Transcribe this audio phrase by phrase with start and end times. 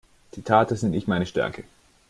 [0.31, 1.63] Zitate sind nicht meine Stärke.